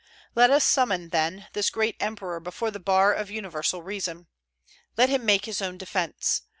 [0.33, 4.25] Let us summon, then, this great Emperor before the bar of universal reason.
[4.97, 6.41] Let him make his own defence.